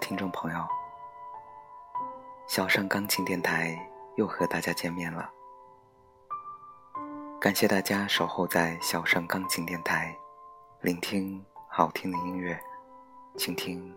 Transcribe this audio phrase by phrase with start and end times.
[0.00, 0.58] 听众朋友，
[2.48, 3.78] 小盛钢琴电台
[4.16, 5.30] 又和大家见面了。
[7.38, 10.16] 感谢大家守候在小盛钢琴电台，
[10.80, 12.58] 聆听好听的音乐，
[13.36, 13.94] 倾听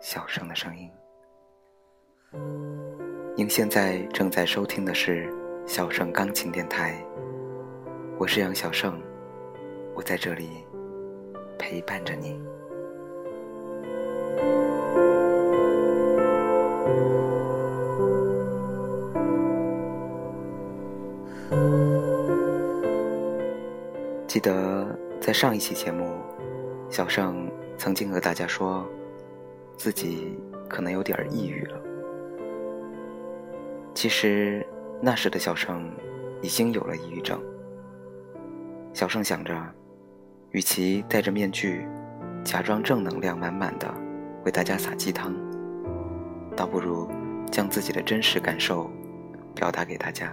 [0.00, 0.90] 小盛的声音。
[3.36, 5.32] 您现在正在收听的是
[5.66, 7.02] 小盛钢琴电台，
[8.18, 9.00] 我是杨小盛，
[9.94, 10.66] 我在这里
[11.56, 12.38] 陪伴着你。
[24.30, 26.08] 记得在上一期节目，
[26.88, 28.88] 小盛曾经和大家说，
[29.76, 31.76] 自己可能有点抑郁了。
[33.92, 34.64] 其实
[35.02, 35.92] 那时的小盛
[36.42, 37.42] 已经有了抑郁症。
[38.92, 39.52] 小盛想着，
[40.52, 41.84] 与其戴着面具，
[42.44, 43.92] 假装正能量满满的
[44.44, 45.34] 为大家撒鸡汤，
[46.54, 47.10] 倒不如
[47.50, 48.88] 将自己的真实感受
[49.56, 50.32] 表达给大家，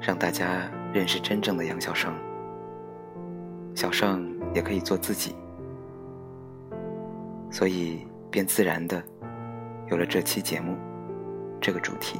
[0.00, 2.12] 让大家认识真正的杨小盛。
[3.76, 5.36] 小盛也可以做自己，
[7.50, 9.02] 所以便自然的
[9.90, 10.74] 有了这期节目
[11.60, 12.18] 这个主题。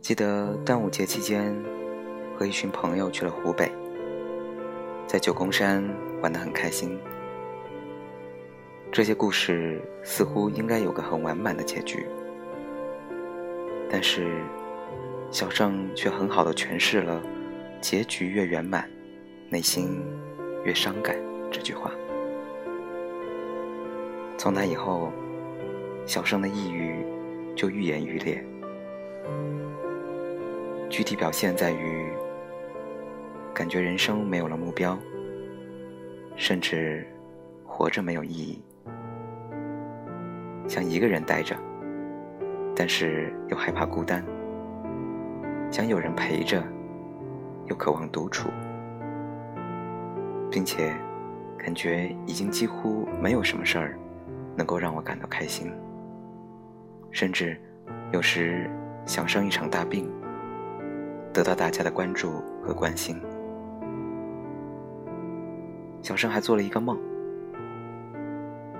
[0.00, 1.54] 记得端午节期间，
[2.34, 3.70] 和一群朋友去了湖北。
[5.12, 5.84] 在九宫山
[6.22, 6.98] 玩得很开心，
[8.90, 12.06] 这些故事似乎应该有个很完满的结局，
[13.90, 14.40] 但是
[15.30, 17.22] 小盛却很好的诠释了
[17.78, 18.88] “结局越圆满，
[19.50, 20.02] 内心
[20.64, 21.14] 越伤感”
[21.52, 21.90] 这句话。
[24.38, 25.12] 从那以后，
[26.06, 27.04] 小盛的抑郁
[27.54, 28.42] 就愈演愈烈，
[30.88, 32.10] 具体表现在于。
[33.54, 34.98] 感觉人生没有了目标，
[36.36, 37.06] 甚至
[37.66, 38.62] 活着没有意义，
[40.66, 41.54] 想一个人待着，
[42.74, 44.24] 但是又害怕孤单，
[45.70, 46.62] 想有人陪着，
[47.66, 48.48] 又渴望独处，
[50.50, 50.94] 并且
[51.58, 53.98] 感觉已经几乎没有什么事儿
[54.56, 55.70] 能够让我感到开心，
[57.10, 57.60] 甚至
[58.12, 58.70] 有时
[59.04, 60.10] 想生一场大病，
[61.34, 63.20] 得到大家的关注和关心。
[66.02, 66.98] 小盛还做了一个梦，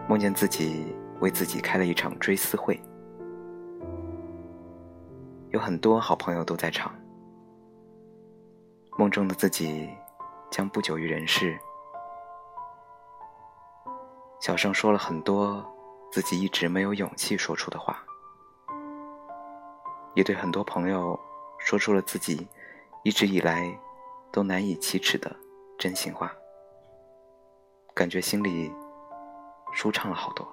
[0.09, 2.79] 梦见自己为自己开了一场追思会，
[5.51, 6.93] 有很多好朋友都在场。
[8.99, 9.89] 梦中的自己
[10.51, 11.57] 将不久于人世。
[14.41, 15.65] 小盛说了很多
[16.11, 18.05] 自己一直没有勇气说出的话，
[20.15, 21.19] 也对很多朋友
[21.59, 22.49] 说出了自己
[23.05, 23.73] 一直以来
[24.33, 25.35] 都难以启齿的
[25.79, 26.33] 真心话。
[28.03, 28.75] 感觉心里
[29.71, 30.45] 舒畅了好多。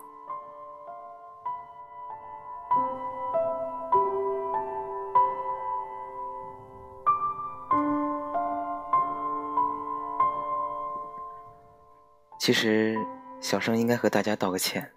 [12.37, 12.95] 其实，
[13.41, 14.87] 小盛应该和大家道个歉。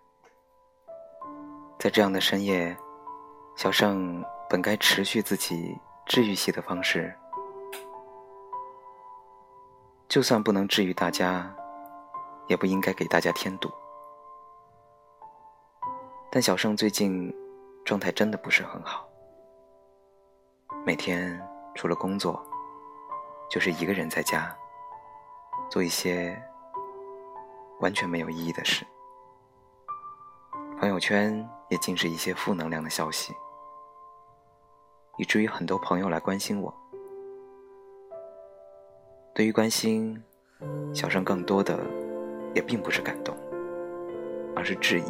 [1.79, 2.77] 在这样的深夜，
[3.57, 5.75] 小盛本该持续自己
[6.05, 7.19] 治愈系的方式，
[10.07, 11.51] 就算不能治愈大家。
[12.49, 13.71] 也不应该给大家添堵，
[16.31, 17.35] 但小盛最近
[17.85, 19.09] 状态真的不是很好，
[20.85, 21.41] 每天
[21.75, 22.45] 除了工作，
[23.49, 24.55] 就是一个人在家
[25.71, 26.37] 做一些
[27.81, 28.85] 完全没有意义的事，
[30.79, 33.33] 朋友圈也尽是一些负能量的消息，
[35.17, 36.75] 以至于很多朋友来关心我。
[39.35, 40.23] 对于关心，
[40.93, 42.02] 小盛更多的。
[42.55, 43.35] 也并不是感动，
[44.55, 45.05] 而是质疑。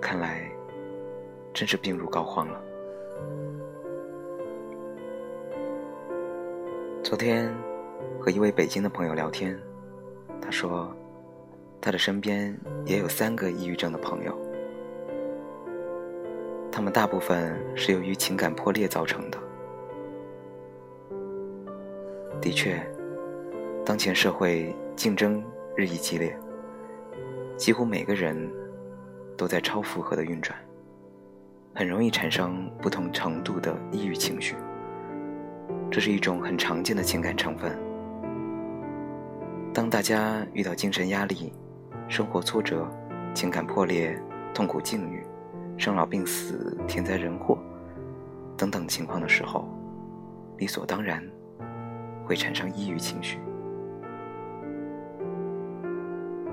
[0.00, 0.50] 看来，
[1.52, 2.62] 真是病入膏肓了。
[7.02, 7.52] 昨天
[8.20, 9.58] 和一位北京的朋友聊天，
[10.40, 10.94] 他说，
[11.80, 14.36] 他的身边也有三个抑郁症的朋友，
[16.70, 19.38] 他们大部分是由于情感破裂造成的。
[22.40, 22.80] 的确，
[23.84, 24.74] 当前社会。
[24.98, 25.40] 竞争
[25.76, 26.36] 日益激烈，
[27.56, 28.36] 几乎每个人
[29.36, 30.58] 都在超负荷的运转，
[31.72, 34.56] 很容易产生不同程度的抑郁情绪。
[35.88, 37.78] 这是一种很常见的情感成分。
[39.72, 41.52] 当大家遇到精神压力、
[42.08, 42.84] 生活挫折、
[43.32, 44.20] 情感破裂、
[44.52, 45.24] 痛苦境遇、
[45.76, 47.56] 生老病死、天灾人祸
[48.56, 49.68] 等等情况的时候，
[50.56, 51.22] 理所当然
[52.26, 53.38] 会产生抑郁情绪。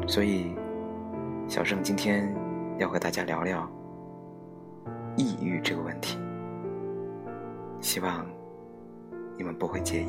[0.07, 0.56] 所以，
[1.48, 2.34] 小盛今天
[2.78, 3.69] 要和大家聊聊
[5.18, 6.18] 抑郁这个问题，
[7.81, 8.25] 希望
[9.38, 10.07] 你们不会介意。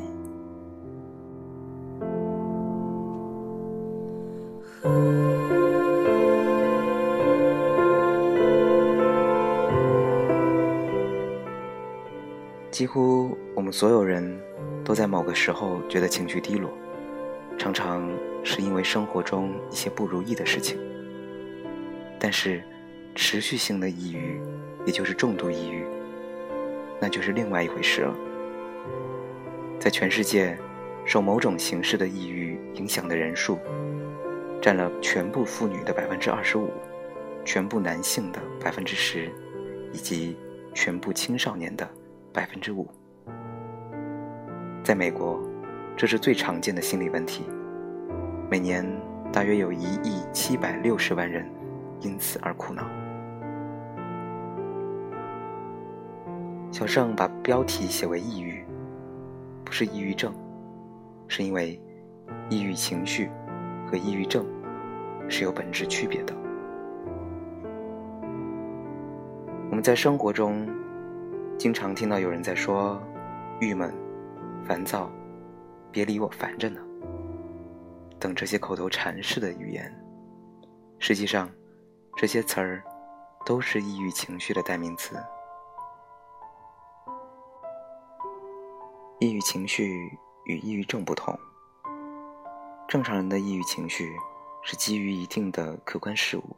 [12.71, 14.39] 几乎我们所有人
[14.85, 16.71] 都在某个时候觉得情绪低落，
[17.57, 18.09] 常常
[18.43, 20.77] 是因为生活中一些不如意的事情。
[22.19, 22.63] 但是，
[23.15, 24.41] 持续性的抑郁，
[24.85, 25.85] 也就是重度抑郁，
[26.99, 28.15] 那就是另外一回事了。
[29.79, 30.57] 在全世界，
[31.05, 33.59] 受某种形式的抑郁影响的人数，
[34.61, 36.71] 占了全部妇女的百分之二十五，
[37.43, 39.31] 全部男性的百分之十，
[39.91, 40.37] 以及
[40.73, 41.87] 全部青少年的。
[42.33, 42.87] 百分之五，
[44.83, 45.41] 在美国，
[45.97, 47.43] 这是最常见的心理问题。
[48.51, 48.85] 每年
[49.33, 51.43] 大约有一亿七百六十万人
[52.01, 52.83] 因此而苦恼。
[56.71, 58.63] 小盛把标题写为“抑郁”，
[59.65, 60.31] 不是抑郁症，
[61.27, 61.81] 是因为
[62.47, 63.31] 抑郁情绪
[63.89, 64.45] 和抑郁症
[65.27, 66.35] 是有本质区别的。
[69.71, 70.67] 我们在生活中。
[71.57, 73.01] 经常听到有人在说
[73.59, 73.91] “郁闷、
[74.63, 75.09] 烦躁、
[75.91, 76.81] 别理我烦着呢”
[78.19, 79.93] 等这些口头禅式的语言，
[80.99, 81.49] 实际上，
[82.15, 82.83] 这些词儿
[83.45, 85.15] 都是抑郁情绪的代名词。
[89.19, 90.11] 抑郁情绪
[90.45, 91.37] 与抑郁症不同，
[92.87, 94.11] 正常人的抑郁情绪
[94.63, 96.55] 是基于一定的客观事物，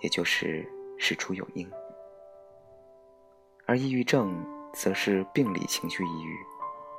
[0.00, 0.66] 也就是
[0.98, 1.70] 事出有因。
[3.66, 4.34] 而抑郁症
[4.72, 6.36] 则是病理情绪抑郁，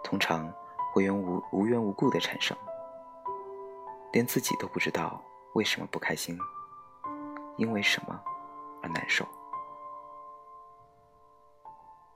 [0.04, 0.52] 通常
[0.92, 2.56] 会源无无缘无故的产生，
[4.12, 5.24] 连自己都不知道
[5.54, 6.38] 为什么不开心，
[7.58, 8.22] 因为什么
[8.84, 9.26] 而难受。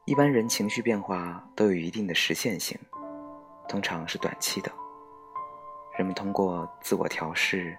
[0.03, 2.77] 一般人情绪变化都有一定的实现性，
[3.67, 4.71] 通常是短期的，
[5.97, 7.77] 人们通过自我调试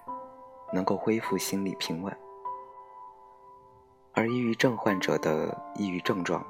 [0.73, 2.17] 能够恢复心理平稳，
[4.15, 6.45] 而抑郁症患者的抑郁症状。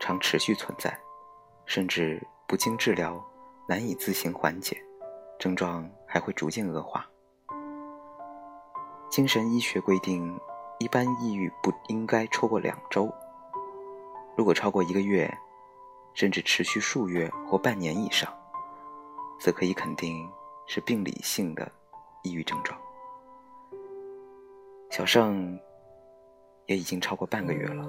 [0.00, 0.94] 常持续存在，
[1.64, 3.24] 甚至不经治疗
[3.66, 4.76] 难以自行缓解，
[5.38, 7.06] 症状还会逐渐恶化。
[9.10, 10.38] 精神医学规定，
[10.78, 13.10] 一般抑郁不应该超过两周，
[14.36, 15.32] 如果超过一个月，
[16.12, 18.32] 甚至持续数月或半年以上，
[19.40, 20.28] 则可以肯定
[20.66, 21.70] 是病理性的
[22.22, 22.78] 抑郁症状。
[24.90, 25.58] 小盛
[26.66, 27.88] 也已经超过半个月了。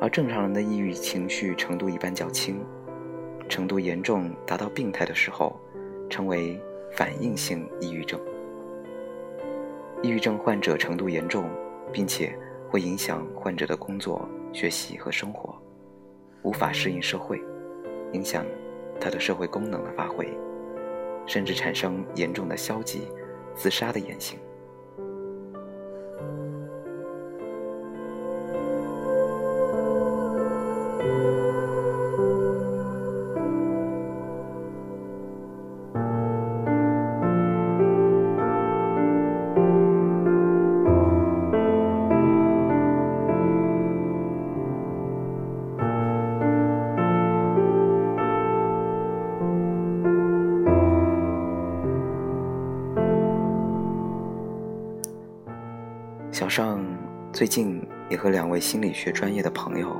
[0.00, 2.64] 而正常人的抑郁情绪程度一般较轻，
[3.48, 5.58] 程度严重达到病态的时候，
[6.10, 6.60] 称为
[6.92, 8.20] 反应性抑郁症。
[10.02, 11.50] 抑郁症患者程度严重，
[11.92, 12.38] 并且
[12.70, 15.60] 会影响患者的工作、学习和生活，
[16.42, 17.42] 无法适应社会，
[18.12, 18.44] 影响
[19.00, 20.28] 他的社会功能的发挥，
[21.26, 23.08] 甚至产生严重的消极、
[23.54, 24.38] 自杀的言行。
[57.38, 57.80] 最近
[58.10, 59.96] 也和两位心理学专业的朋友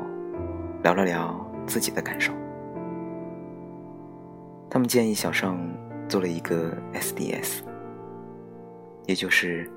[0.83, 2.33] 聊了聊自己的感受。
[4.68, 5.57] 他们建议小尚
[6.09, 7.61] 做了一个 SDS，
[9.07, 9.71] 也就是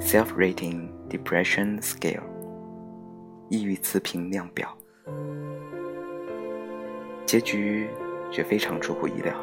[0.00, 2.22] Self-Rating Depression Scale，
[3.50, 4.74] 抑郁自评量表。
[7.26, 7.90] 结局
[8.30, 9.34] 却非常出乎意料，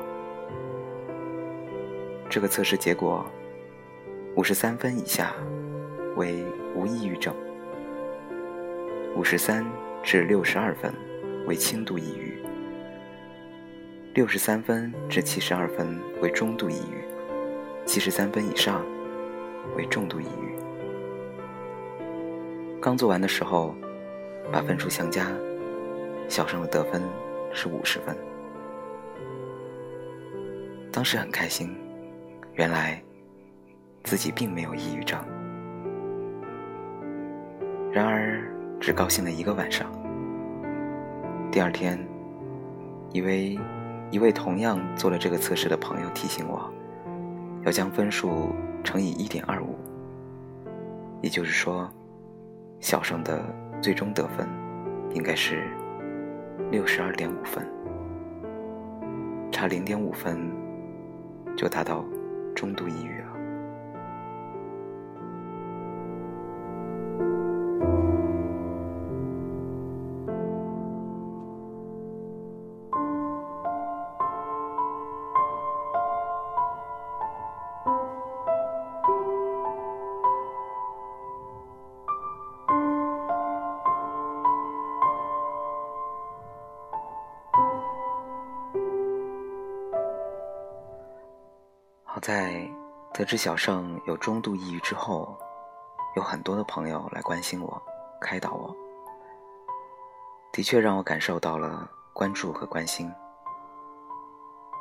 [2.32, 3.24] 这个测试结果，
[4.36, 5.36] 五十三分以下。
[6.16, 6.44] 为
[6.76, 7.34] 无抑郁症，
[9.16, 9.66] 五十三
[10.04, 10.94] 至六十二分
[11.46, 12.38] 为轻度抑郁，
[14.14, 17.04] 六十三分至七十二分为中度抑郁，
[17.86, 18.86] 七十三分以上
[19.76, 20.56] 为重度抑郁。
[22.80, 23.76] 刚做完的时候，
[24.52, 25.28] 把分数相加，
[26.30, 27.02] 小盛的得分
[27.52, 28.16] 是五十分。
[30.92, 31.76] 当时很开心，
[32.54, 33.04] 原来
[34.04, 35.20] 自己并没有抑郁症。
[38.80, 39.92] 只高兴了一个晚上。
[41.52, 42.00] 第二天，
[43.12, 43.60] 一位
[44.10, 46.72] 一位同样做了这个测试的朋友提醒我，
[47.66, 48.50] 要将分数
[48.84, 49.76] 乘以一点二五，
[51.22, 51.90] 也就是说，
[52.80, 53.44] 小盛的
[53.82, 54.48] 最终得分
[55.14, 55.68] 应该是
[56.72, 57.68] 六十二点五分，
[59.52, 60.40] 差零点五分
[61.58, 62.06] 就达到
[62.56, 63.29] 中度抑郁了。
[93.20, 95.38] 得知小盛有中度抑郁之后，
[96.16, 97.84] 有很多的朋友来关心我、
[98.22, 98.74] 开导我，
[100.54, 103.12] 的确让我感受到了关注和关心。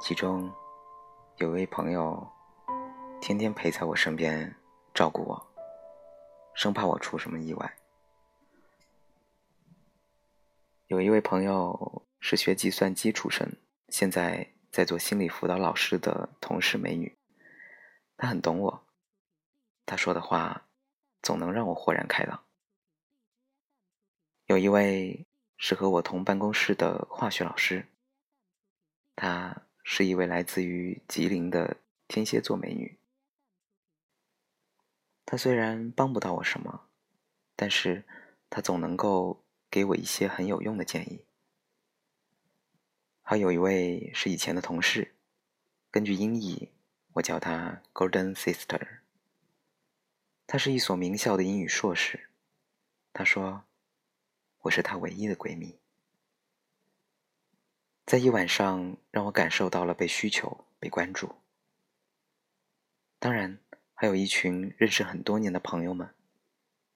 [0.00, 0.48] 其中
[1.38, 2.24] 有位朋友
[3.20, 4.54] 天天陪在我身边
[4.94, 5.46] 照顾我，
[6.54, 7.74] 生怕我出什么意外。
[10.86, 13.56] 有一位朋友是学计算机出身，
[13.88, 17.17] 现在在做心理辅导老师的同事美女。
[18.18, 18.84] 他很懂我，
[19.86, 20.66] 他说的话
[21.22, 22.44] 总能让我豁然开朗。
[24.46, 25.24] 有一位
[25.56, 27.86] 是和我同办公室的化学老师，
[29.14, 31.76] 她是一位来自于吉林的
[32.08, 32.98] 天蝎座美女。
[35.24, 36.88] 她虽然帮不到我什么，
[37.54, 38.04] 但是
[38.50, 41.24] 她总能够给我一些很有用的建议。
[43.22, 45.14] 还有一位是以前的同事，
[45.92, 46.72] 根据音译。
[47.18, 49.00] 我叫她 Golden Sister。
[50.46, 52.30] 她是一所名校的英语硕士。
[53.12, 53.64] 她说
[54.62, 55.78] ：“我是她唯一的闺蜜。”
[58.06, 61.34] 在一晚上，让我感受到了被需求、被关注。
[63.18, 63.58] 当然，
[63.94, 66.14] 还有一群认识很多年的朋友们，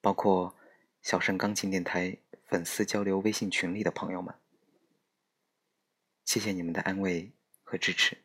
[0.01, 0.57] 包括
[1.03, 4.35] 小盛钢琴电台粉丝交流微信群里的朋友们。
[6.25, 7.33] 谢谢你们的安慰
[7.65, 8.17] 和支持。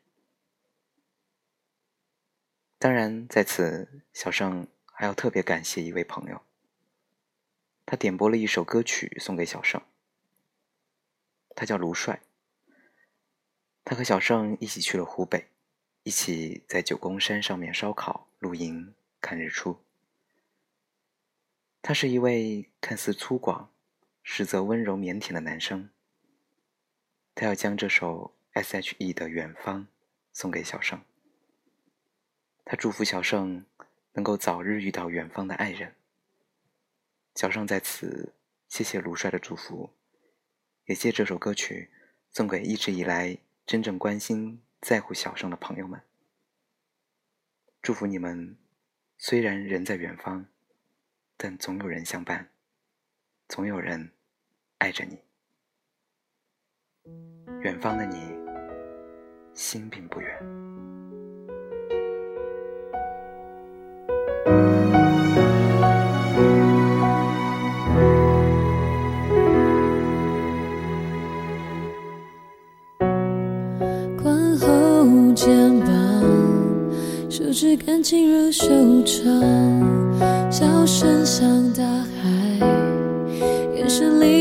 [2.80, 6.42] 当然，在此，小盛还要特别感谢一位朋友。
[7.84, 9.82] 他点播了一首歌曲送给小盛。
[11.56, 12.22] 他叫卢帅。
[13.84, 15.48] 他和小盛一起去了湖北，
[16.04, 19.82] 一起在九宫山上面烧烤、露营、看日出。
[21.82, 23.66] 他是一位看似粗犷，
[24.22, 25.90] 实则温柔腼腆的男生。
[27.34, 29.82] 他要将这首 S.H.E 的《远方》
[30.32, 31.02] 送给小盛。
[32.70, 33.64] 他祝福小盛
[34.12, 35.94] 能够早日遇到远方的爱人。
[37.34, 38.34] 小盛在此
[38.68, 39.94] 谢谢卢帅的祝福，
[40.84, 41.90] 也借这首歌曲
[42.30, 46.02] 送给一直以来真正关心在乎小盛的朋友们。
[47.80, 48.58] 祝福你们，
[49.16, 50.44] 虽然人在远方，
[51.38, 52.50] 但总有人相伴，
[53.48, 54.12] 总有人
[54.76, 55.18] 爱着你。
[57.62, 58.36] 远方的你，
[59.54, 60.67] 心并不远。
[77.68, 78.66] 是感情如手
[79.02, 79.22] 掌，
[80.50, 82.26] 笑声像大海，
[83.76, 84.37] 眼神里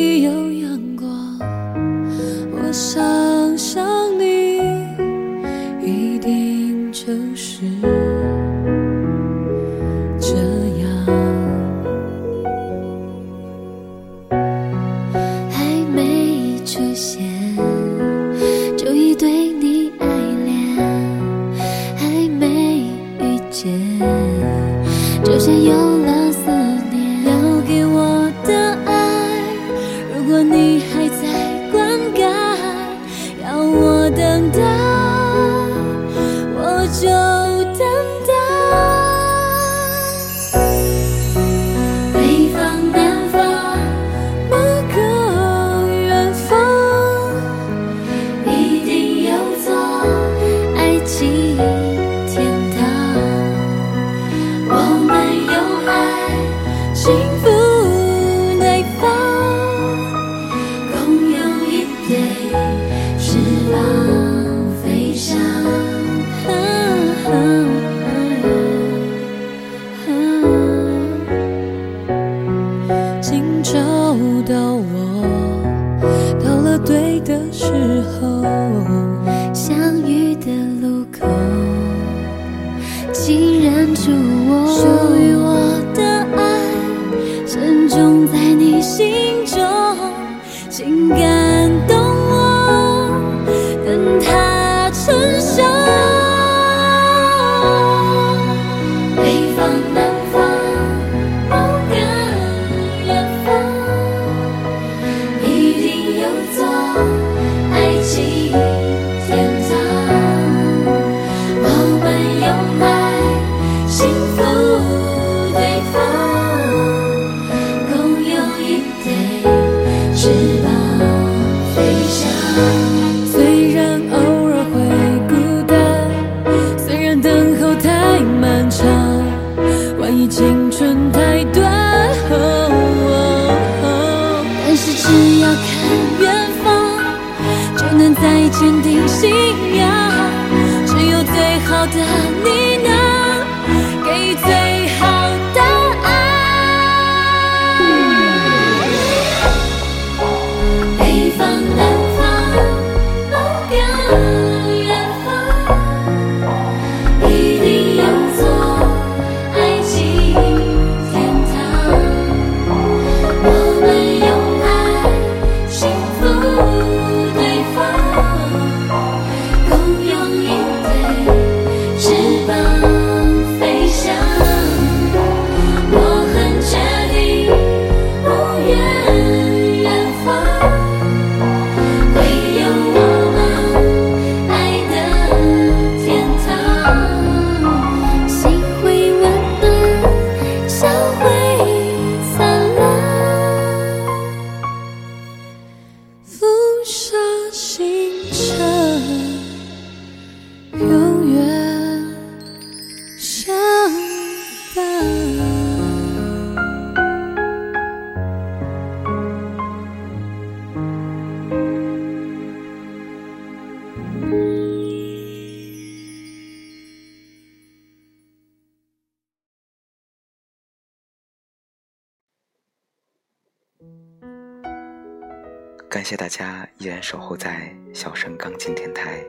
[225.98, 229.20] 感谢大家依然守候在小盛钢琴电台，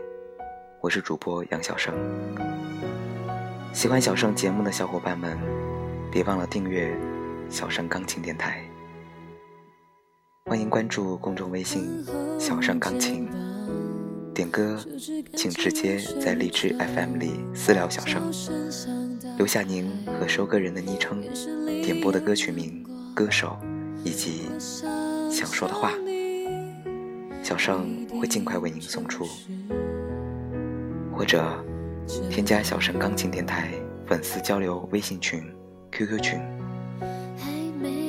[0.83, 1.95] 我是主播杨小盛。
[3.73, 5.39] 喜欢小盛节目的小伙伴们，
[6.13, 6.95] 别忘了订阅
[7.49, 8.63] 小盛钢琴电台。
[10.45, 12.05] 欢迎关注公众微信
[12.39, 13.27] “小盛钢琴”，
[14.35, 14.79] 点歌
[15.35, 18.31] 请直接在荔枝 FM 里私聊小盛，
[19.39, 21.23] 留下您和收歌人的昵称、
[21.83, 23.57] 点播的歌曲名、歌手
[24.05, 24.51] 以及
[25.31, 25.95] 想说的话。
[27.59, 29.27] 小盛会尽快为您送出，
[31.12, 31.44] 或者
[32.31, 33.73] 添加小盛钢琴电台
[34.07, 35.42] 粉丝交流微信群、
[35.90, 36.40] QQ 群。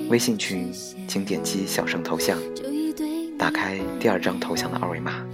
[0.07, 0.71] 微信群
[1.07, 2.38] 请点击小盛头像，
[3.39, 5.25] 打开第二张头像的二维码，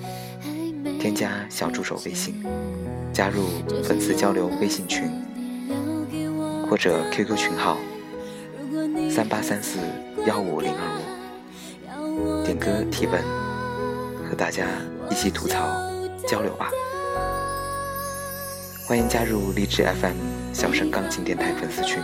[0.98, 2.42] 添加小助手微信，
[3.12, 3.44] 加入
[3.84, 5.12] 粉丝交流微信群，
[6.70, 7.78] 或者 QQ 群号
[9.10, 9.78] 三八三四
[10.26, 13.45] 幺五零二五，点歌提问。
[14.38, 14.66] 大家
[15.10, 15.58] 一起吐槽
[16.28, 16.70] 交流吧！
[18.86, 22.04] 欢迎加入励志 FM 小声钢琴电台粉丝群。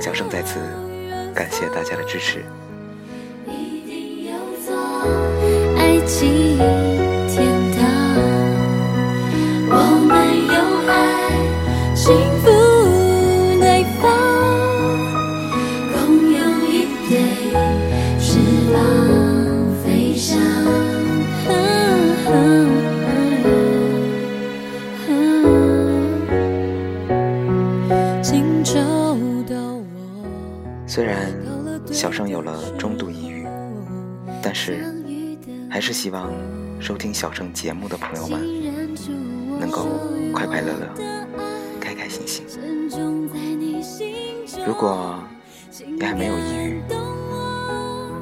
[0.00, 0.60] 小声在此
[1.34, 2.44] 感谢大家的支持。
[3.46, 4.76] 一定有座
[5.78, 6.58] 爱情
[30.86, 31.34] 虽然
[31.90, 33.44] 小盛有了中度抑郁，
[34.40, 34.84] 但是
[35.68, 36.30] 还是希望
[36.78, 38.40] 收听小盛节目的朋友们
[39.58, 39.88] 能够
[40.32, 40.88] 快快乐乐、
[41.80, 42.44] 开开心心。
[44.64, 45.18] 如果
[45.84, 46.82] 你还没有抑郁，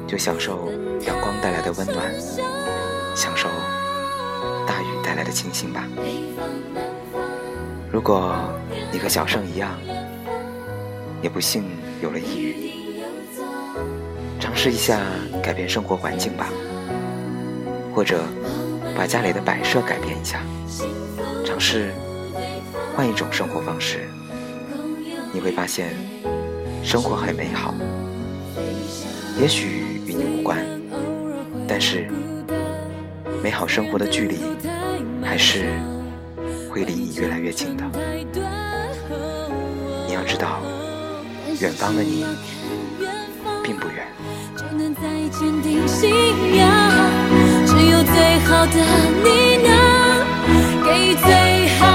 [0.07, 0.71] 就享受
[1.05, 2.11] 阳光带来的温暖，
[3.15, 3.47] 享受
[4.65, 5.87] 大雨带来的清新吧。
[7.91, 8.33] 如果
[8.91, 9.77] 你和小盛一样，
[11.21, 11.63] 也不幸
[12.01, 12.55] 有了抑郁，
[14.39, 14.99] 尝试一下
[15.43, 16.47] 改变生活环境吧，
[17.93, 18.23] 或者
[18.97, 20.41] 把家里的摆设改变一下，
[21.45, 21.91] 尝试
[22.95, 24.09] 换一种生活方式，
[25.31, 25.95] 你会发现
[26.83, 27.73] 生活很美好。
[29.39, 30.59] 也许与你无关，
[31.67, 32.09] 但是
[33.43, 34.37] 美好生活的距离
[35.23, 35.65] 还是
[36.69, 37.83] 会离你越来越近的。
[40.07, 40.61] 你要知道，
[41.61, 42.25] 远方的你
[43.63, 44.07] 并不远。
[44.57, 46.09] 就能再坚定信
[46.57, 46.67] 仰，
[47.67, 48.73] 只有最好的
[49.23, 49.69] 你能
[50.83, 51.85] 给最好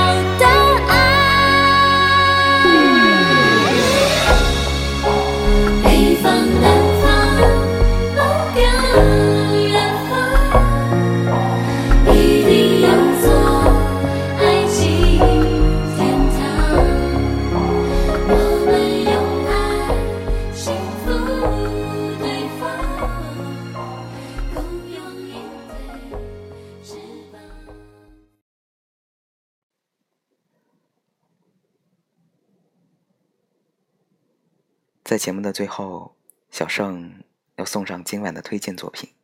[35.16, 36.14] 在节目的最后，
[36.50, 37.24] 小盛
[37.54, 39.14] 要送上今晚的推荐作品。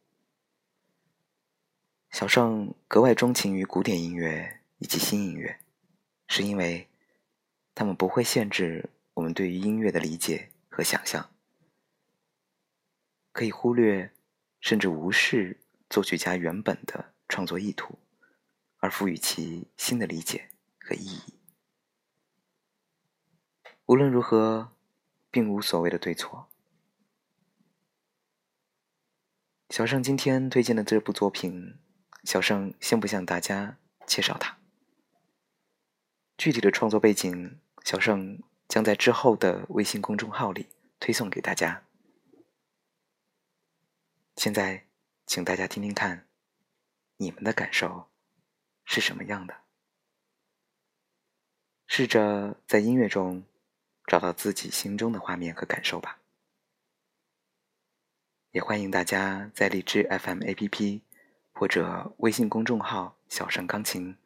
[2.11, 5.61] 小盛格外钟情于古典音乐以及新音乐，
[6.29, 6.89] 是因为
[7.75, 11.31] 他们不会限制我们对于音乐的理解和想象，
[13.31, 14.15] 可以忽略
[14.63, 17.99] 甚至无视作曲家原本的创作意图，
[18.79, 20.49] 而赋予其新的理解
[20.81, 21.35] 和意义。
[23.85, 24.73] 无论如何，
[25.33, 26.49] 并无所谓的对错。
[29.71, 31.81] 小盛今天推荐的这部作品。
[32.25, 34.57] 小盛先不向大家介绍它，
[36.37, 40.69] 具体的创作背景，小盛将在之后的微信公众号里
[41.01, 41.85] 推送给大家。
[44.37, 44.87] 现在，
[45.27, 46.29] 请大家听听看，
[47.17, 48.09] 你们的感受
[48.85, 49.63] 是什么样的？
[51.89, 53.43] 试着在音乐中
[54.07, 56.19] 找到自己心中的画面和感受吧。
[58.51, 61.03] 也欢迎大家在荔枝 FM APP。
[61.63, 64.17] 或者微信公众号“小盛钢琴”，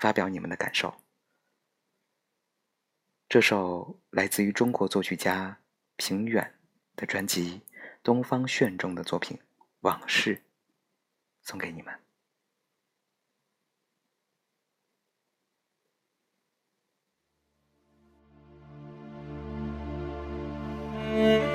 [0.00, 0.92] 发表你们的感受。
[3.28, 5.60] 这首来自于中国作曲家
[5.94, 6.58] 平远
[6.96, 7.60] 的专辑
[8.02, 9.36] 《东方炫》中的作品
[9.82, 10.36] 《往事》，
[11.42, 12.09] 送给你们。
[21.10, 21.49] 亲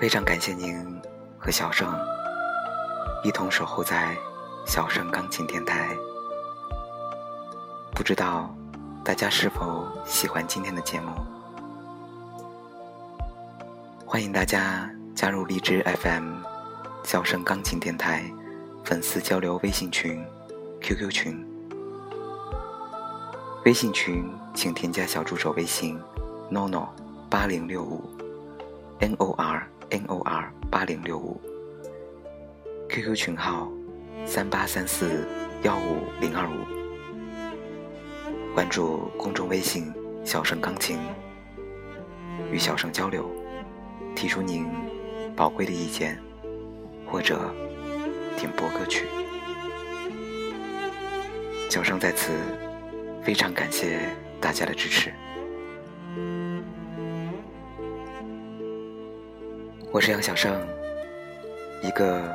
[0.00, 0.82] 非常感谢您
[1.38, 1.86] 和小盛
[3.22, 4.16] 一同守候在
[4.64, 5.94] 小盛钢琴电台。
[7.94, 8.48] 不知道
[9.04, 11.12] 大家是否喜欢今天的节目？
[14.06, 16.36] 欢迎大家加入荔枝 FM
[17.04, 18.24] 小盛钢琴电台
[18.82, 20.24] 粉丝交流微信群、
[20.80, 21.46] QQ 群。
[23.66, 26.00] 微信群请添加小助手微信
[26.50, 26.88] nono
[27.28, 28.02] 八零六五
[29.00, 31.40] n o r n o r 八零六五。
[32.88, 33.70] QQ 群号
[34.24, 35.26] 三八三四
[35.62, 36.54] 幺五零二五。
[38.54, 39.92] 关注公众微信
[40.24, 40.98] “小声钢琴”，
[42.50, 43.30] 与小声交流，
[44.16, 44.66] 提出您
[45.36, 46.20] 宝贵的意见，
[47.06, 47.54] 或者
[48.36, 49.06] 点播歌曲。
[51.68, 52.32] 小声在此
[53.22, 54.00] 非常感谢
[54.40, 55.12] 大家的支持。
[59.92, 60.56] 我是杨小胜，
[61.82, 62.32] 一个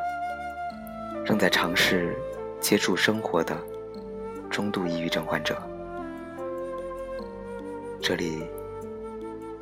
[1.25, 2.13] 正在尝试
[2.59, 3.55] 接触生活的
[4.49, 5.57] 中度抑郁症患者。
[8.01, 8.45] 这里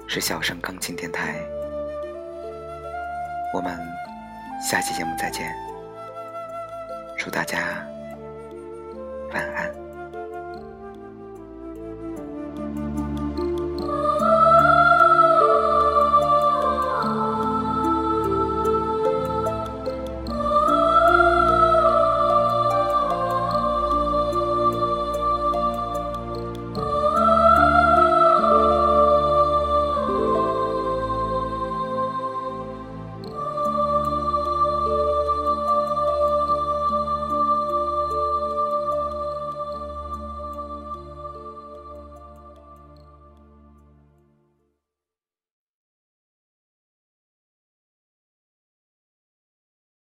[0.07, 1.39] 是小声钢琴电台，
[3.53, 3.77] 我们
[4.59, 5.53] 下期节目再见，
[7.15, 7.87] 祝大家
[9.31, 9.82] 晚安。